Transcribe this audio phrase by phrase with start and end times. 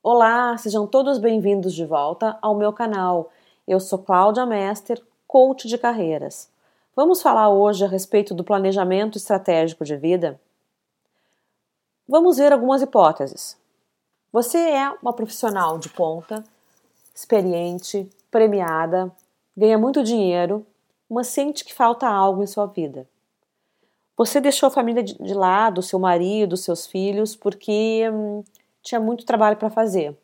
[0.00, 3.32] Olá, sejam todos bem-vindos de volta ao meu canal.
[3.66, 6.48] Eu sou Cláudia Mester, coach de carreiras.
[6.94, 10.40] Vamos falar hoje a respeito do planejamento estratégico de vida?
[12.08, 13.58] Vamos ver algumas hipóteses.
[14.32, 16.44] Você é uma profissional de ponta,
[17.12, 19.10] experiente, premiada,
[19.56, 20.64] ganha muito dinheiro,
[21.10, 23.04] mas sente que falta algo em sua vida.
[24.16, 28.44] Você deixou a família de lado, seu marido, seus filhos, porque hum,
[28.88, 30.16] tinha muito trabalho para fazer.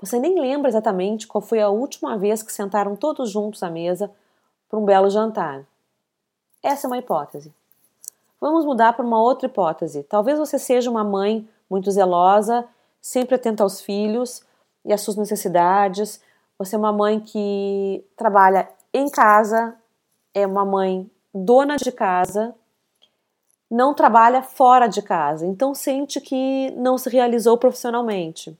[0.00, 4.10] Você nem lembra exatamente qual foi a última vez que sentaram todos juntos à mesa
[4.68, 5.64] para um belo jantar.
[6.62, 7.52] Essa é uma hipótese.
[8.40, 10.02] Vamos mudar para uma outra hipótese.
[10.02, 12.66] Talvez você seja uma mãe muito zelosa,
[13.00, 14.42] sempre atenta aos filhos
[14.84, 16.20] e às suas necessidades.
[16.58, 19.76] Você é uma mãe que trabalha em casa,
[20.34, 22.54] é uma mãe dona de casa,
[23.72, 28.54] não trabalha fora de casa, então sente que não se realizou profissionalmente.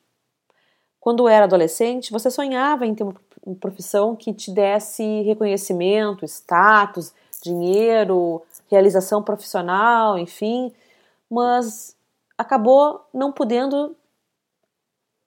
[0.98, 3.14] Quando era adolescente, você sonhava em ter uma
[3.60, 10.72] profissão que te desse reconhecimento, status, dinheiro, realização profissional, enfim,
[11.28, 11.94] mas
[12.38, 13.94] acabou não podendo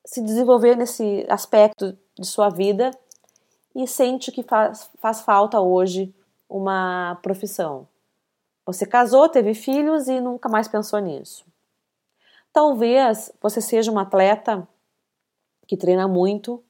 [0.04, 2.90] se desenvolver nesse aspecto de sua vida
[3.76, 6.12] e sente que faz, faz falta hoje
[6.50, 7.88] uma profissão.
[8.66, 11.46] Você casou, teve filhos e nunca mais pensou nisso.
[12.52, 14.68] Talvez você seja um atleta
[15.68, 16.64] que treina muito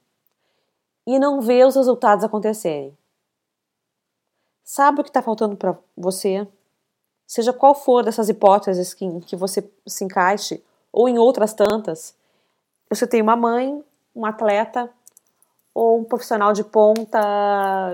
[1.06, 2.96] e não vê os resultados acontecerem.
[4.64, 6.46] Sabe o que está faltando para você?
[7.26, 12.14] Seja qual for dessas hipóteses que, em que você se encaixe, ou em outras tantas,
[12.88, 14.90] você tem uma mãe, um atleta
[15.74, 17.20] ou um profissional de ponta,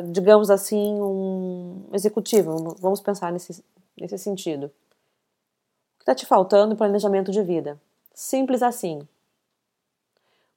[0.06, 2.76] digamos assim, um executivo.
[2.78, 3.62] Vamos pensar nesse,
[3.98, 4.66] nesse sentido.
[4.66, 4.70] O
[5.98, 6.76] que está te faltando?
[6.76, 7.80] Planejamento de vida.
[8.14, 9.06] Simples assim.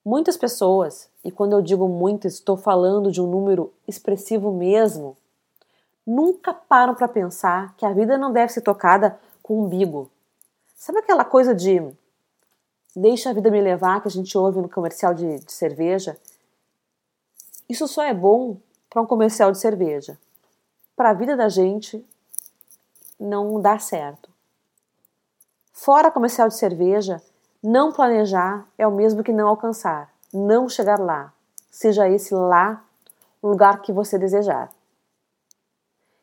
[0.04, 5.18] Muitas pessoas, e quando eu digo muitas, estou falando de um número expressivo mesmo,
[6.06, 10.12] nunca param para pensar que a vida não deve ser tocada com umbigo.
[10.76, 11.82] Sabe aquela coisa de
[12.96, 16.18] deixa a vida me levar que a gente ouve no comercial de, de cerveja?
[17.68, 18.58] Isso só é bom
[18.90, 20.18] para um comercial de cerveja.
[20.96, 22.06] Para a vida da gente,
[23.20, 24.30] não dá certo.
[25.74, 27.22] Fora comercial de cerveja,
[27.62, 31.34] não planejar é o mesmo que não alcançar, não chegar lá.
[31.70, 32.84] Seja esse lá
[33.42, 34.72] o lugar que você desejar.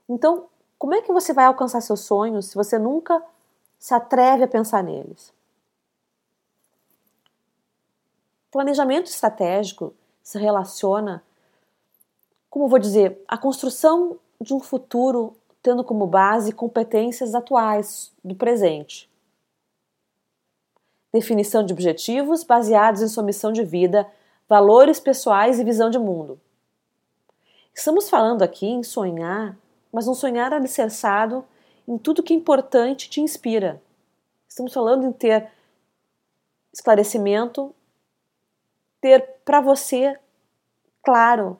[0.08, 0.46] Então,
[0.78, 3.22] como é que você vai alcançar seus sonhos se você nunca
[3.78, 5.32] se atreve a pensar neles?
[8.50, 11.22] Planejamento estratégico se relaciona,
[12.50, 19.08] como vou dizer, a construção de um futuro tendo como base competências atuais do presente.
[21.12, 24.10] Definição de objetivos baseados em sua missão de vida,
[24.48, 26.40] valores pessoais e visão de mundo.
[27.72, 29.56] Estamos falando aqui em sonhar,
[29.92, 31.44] mas um sonhar alicerçado
[31.86, 33.80] em tudo que é importante te inspira.
[34.48, 35.50] Estamos falando em ter
[36.72, 37.74] esclarecimento,
[39.00, 40.18] ter para você
[41.02, 41.58] claro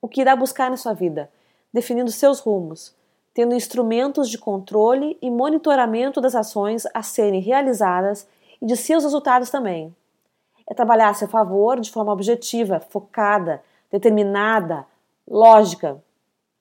[0.00, 1.30] o que irá buscar na sua vida
[1.72, 2.94] definindo seus rumos,
[3.34, 8.26] tendo instrumentos de controle e monitoramento das ações a serem realizadas
[8.60, 9.94] e de seus resultados também.
[10.68, 14.86] É trabalhar a seu favor de forma objetiva, focada, determinada,
[15.26, 16.02] lógica,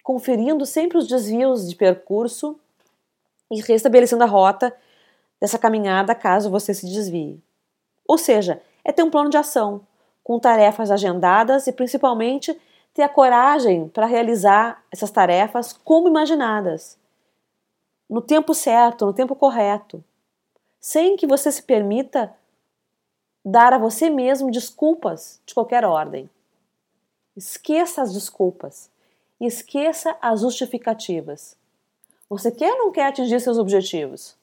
[0.03, 2.59] conferindo sempre os desvios de percurso
[3.51, 4.75] e restabelecendo a rota
[5.39, 7.41] dessa caminhada caso você se desvie.
[8.07, 9.81] Ou seja, é ter um plano de ação,
[10.23, 12.59] com tarefas agendadas e principalmente
[12.93, 16.97] ter a coragem para realizar essas tarefas como imaginadas,
[18.09, 20.03] no tempo certo, no tempo correto,
[20.79, 22.33] sem que você se permita
[23.43, 26.29] dar a você mesmo desculpas de qualquer ordem.
[27.35, 28.89] Esqueça as desculpas
[29.39, 31.55] e esqueça as justificativas.
[32.29, 34.35] Você quer ou não quer atingir seus objetivos?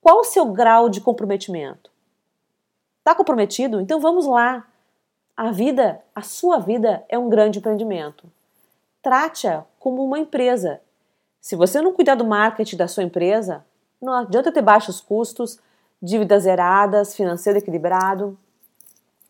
[0.00, 1.90] Qual o seu grau de comprometimento?
[2.98, 3.80] Está comprometido?
[3.80, 4.66] Então vamos lá.
[5.36, 8.30] A vida, a sua vida é um grande empreendimento.
[9.02, 10.80] Trate-a como uma empresa.
[11.40, 13.64] Se você não cuidar do marketing da sua empresa,
[14.00, 15.58] não adianta ter baixos custos,
[16.00, 18.38] dívidas zeradas, financeiro equilibrado,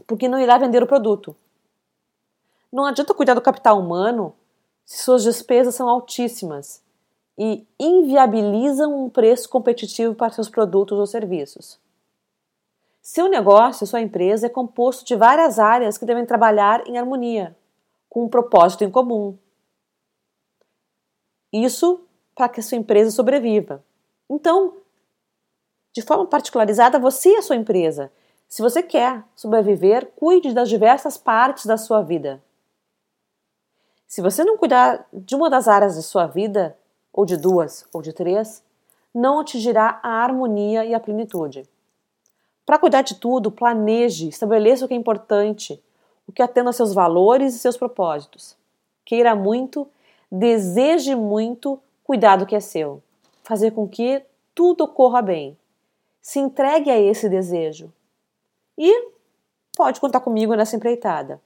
[0.07, 1.35] porque não irá vender o produto.
[2.71, 4.35] Não adianta cuidar do capital humano
[4.85, 6.83] se suas despesas são altíssimas
[7.39, 11.79] e inviabilizam um preço competitivo para seus produtos ou serviços.
[13.07, 17.55] Seu negócio, sua empresa é composto de várias áreas que devem trabalhar em harmonia,
[18.09, 19.37] com um propósito em comum.
[21.53, 22.01] Isso
[22.35, 23.85] para que a sua empresa sobreviva.
[24.29, 24.79] Então,
[25.93, 28.11] de forma particularizada, você e a sua empresa
[28.49, 32.43] Se você quer sobreviver, cuide das diversas partes da sua vida.
[34.07, 36.75] Se você não cuidar de uma das áreas de sua vida,
[37.13, 38.65] ou de duas, ou de três,
[39.15, 41.69] não atingirá a harmonia e a plenitude.
[42.67, 45.83] Para cuidar de tudo, planeje, estabeleça o que é importante,
[46.27, 48.57] o que atenda aos seus valores e seus propósitos.
[49.05, 49.87] Queira muito,
[50.31, 53.03] deseje muito cuidar do que é seu,
[53.43, 54.23] fazer com que
[54.55, 55.59] tudo ocorra bem.
[56.23, 57.93] Se entregue a esse desejo.
[58.79, 59.11] E
[59.77, 61.41] pode contar comigo nessa empreitada.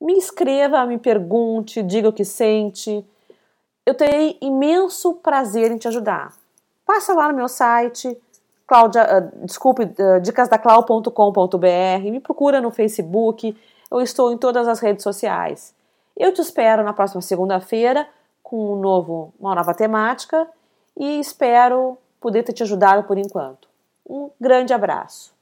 [0.00, 3.06] Me escreva, me pergunte, diga o que sente.
[3.86, 6.36] Eu terei imenso prazer em te ajudar.
[6.84, 8.20] Passa lá no meu site,
[8.72, 13.54] Claudia, uh, desculpe, uh, dicasdaclau.com.br, me procura no Facebook,
[13.90, 15.74] eu estou em todas as redes sociais.
[16.16, 18.08] Eu te espero na próxima segunda-feira
[18.42, 20.48] com um novo, uma nova temática
[20.96, 23.68] e espero poder ter te ajudado por enquanto.
[24.08, 25.34] Um grande abraço.